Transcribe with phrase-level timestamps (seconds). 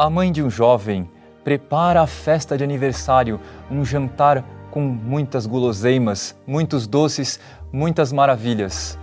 [0.00, 1.10] A mãe de um jovem
[1.42, 7.40] prepara a festa de aniversário, um jantar com muitas guloseimas, muitos doces,
[7.72, 8.96] muitas maravilhas.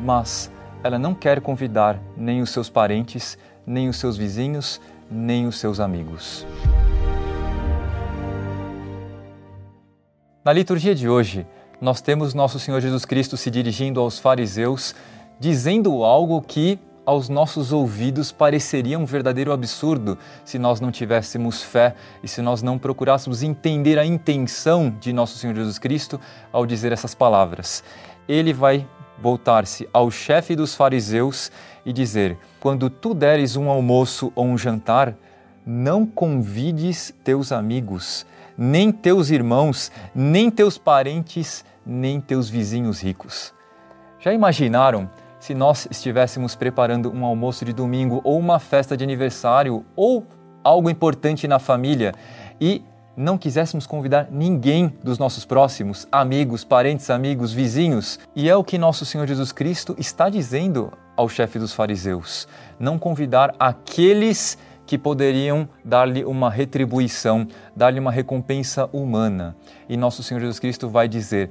[0.00, 0.50] Mas
[0.82, 5.78] ela não quer convidar nem os seus parentes, nem os seus vizinhos, nem os seus
[5.78, 6.44] amigos.
[10.44, 11.46] Na liturgia de hoje,
[11.80, 14.96] nós temos nosso Senhor Jesus Cristo se dirigindo aos fariseus,
[15.38, 16.76] dizendo algo que
[17.10, 22.62] aos nossos ouvidos pareceria um verdadeiro absurdo se nós não tivéssemos fé e se nós
[22.62, 26.20] não procurássemos entender a intenção de nosso Senhor Jesus Cristo
[26.52, 27.82] ao dizer essas palavras.
[28.28, 28.86] Ele vai
[29.18, 31.50] voltar-se ao chefe dos fariseus
[31.84, 35.16] e dizer: Quando tu deres um almoço ou um jantar,
[35.66, 38.24] não convides teus amigos,
[38.56, 43.52] nem teus irmãos, nem teus parentes, nem teus vizinhos ricos.
[44.20, 49.84] Já imaginaram se nós estivéssemos preparando um almoço de domingo ou uma festa de aniversário
[49.96, 50.24] ou
[50.62, 52.14] algo importante na família
[52.60, 52.84] e
[53.16, 58.18] não quiséssemos convidar ninguém dos nossos próximos, amigos, parentes, amigos, vizinhos.
[58.36, 62.46] E é o que nosso Senhor Jesus Cristo está dizendo ao chefe dos fariseus:
[62.78, 67.46] não convidar aqueles que poderiam dar-lhe uma retribuição,
[67.76, 69.54] dar-lhe uma recompensa humana.
[69.88, 71.50] E nosso Senhor Jesus Cristo vai dizer: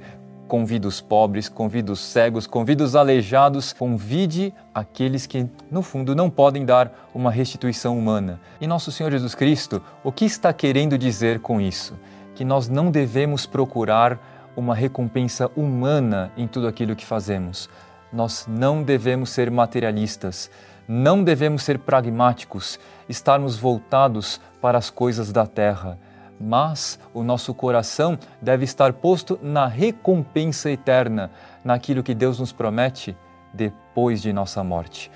[0.50, 6.28] convida os pobres, convida os cegos, convida os aleijados, convide aqueles que, no fundo, não
[6.28, 8.40] podem dar uma restituição humana.
[8.60, 11.96] E nosso Senhor Jesus Cristo, o que está querendo dizer com isso?
[12.34, 17.70] Que nós não devemos procurar uma recompensa humana em tudo aquilo que fazemos.
[18.12, 20.50] Nós não devemos ser materialistas,
[20.88, 22.76] não devemos ser pragmáticos,
[23.08, 25.96] estarmos voltados para as coisas da terra
[26.40, 31.30] mas o nosso coração deve estar posto na recompensa eterna,
[31.62, 33.14] naquilo que Deus nos promete
[33.52, 35.10] depois de nossa morte.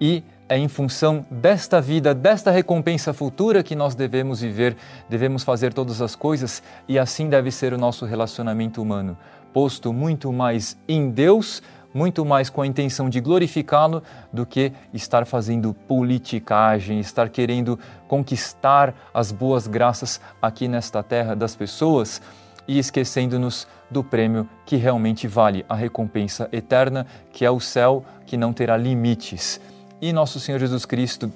[0.00, 4.76] E é em função desta vida, desta recompensa futura que nós devemos viver,
[5.08, 9.16] devemos fazer todas as coisas e assim deve ser o nosso relacionamento humano,
[9.52, 11.62] posto muito mais em Deus
[11.94, 17.78] muito mais com a intenção de glorificá-lo do que estar fazendo politicagem, estar querendo
[18.08, 22.20] conquistar as boas graças aqui nesta terra das pessoas
[22.66, 28.36] e esquecendo-nos do prêmio que realmente vale, a recompensa eterna, que é o céu que
[28.36, 29.60] não terá limites.
[30.00, 31.30] E nosso Senhor Jesus Cristo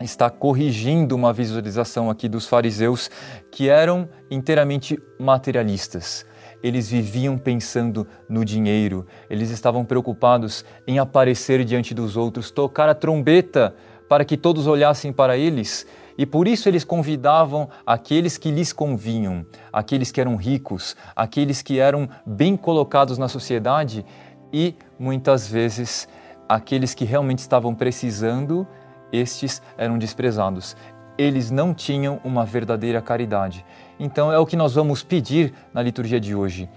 [0.00, 3.10] está corrigindo uma visualização aqui dos fariseus
[3.50, 6.26] que eram inteiramente materialistas
[6.64, 12.94] eles viviam pensando no dinheiro, eles estavam preocupados em aparecer diante dos outros, tocar a
[12.94, 13.76] trombeta
[14.08, 15.86] para que todos olhassem para eles.
[16.16, 21.78] E por isso eles convidavam aqueles que lhes convinham, aqueles que eram ricos, aqueles que
[21.78, 24.02] eram bem colocados na sociedade
[24.50, 26.08] e muitas vezes
[26.48, 28.66] aqueles que realmente estavam precisando,
[29.12, 30.74] estes eram desprezados
[31.16, 33.64] eles não tinham uma verdadeira caridade.
[33.98, 36.68] Então é o que nós vamos pedir na liturgia de hoje.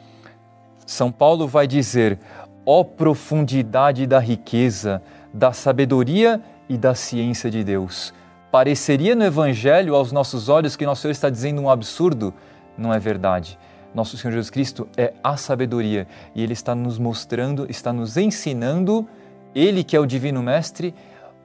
[0.86, 2.20] São Paulo vai dizer:
[2.66, 5.02] ó profundidade da riqueza,
[5.34, 8.14] da sabedoria e da ciência de Deus.
[8.52, 12.34] Pareceria no Evangelho aos nossos olhos que nosso Senhor está dizendo um absurdo?
[12.78, 13.60] Não é verdade.
[13.94, 19.08] Nosso Senhor Jesus Cristo é a sabedoria e Ele está nos mostrando, está nos ensinando,
[19.56, 20.94] Ele que é o Divino Mestre,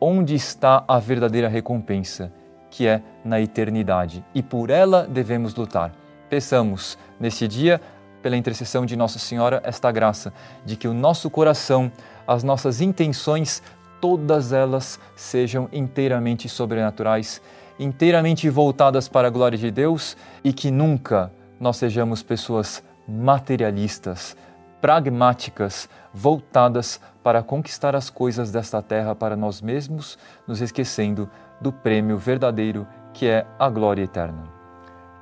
[0.01, 2.33] onde está a verdadeira recompensa
[2.73, 5.93] que é na eternidade, e por ela devemos lutar.
[6.31, 7.79] Peçamos nesse dia,
[8.23, 10.33] pela intercessão de Nossa Senhora, esta graça
[10.65, 11.93] de que o nosso coração,
[12.27, 13.63] as nossas intenções,
[14.01, 17.43] todas elas sejam inteiramente sobrenaturais,
[17.79, 24.35] inteiramente voltadas para a glória de Deus e que nunca nós sejamos pessoas materialistas,
[24.81, 30.19] pragmáticas, voltadas para conquistar as coisas desta terra para nós mesmos,
[30.49, 31.29] nos esquecendo
[31.63, 34.45] do prêmio verdadeiro que é a glória eterna.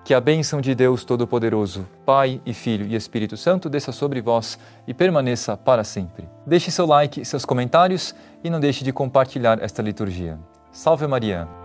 [0.02, 4.58] Que a bênção de Deus Todo-Poderoso, Pai e Filho e Espírito Santo desça sobre vós
[4.86, 6.28] e permaneça para sempre.
[6.46, 10.38] Deixe seu like, seus comentários e não deixe de compartilhar esta liturgia.
[10.72, 11.59] Salve Maria!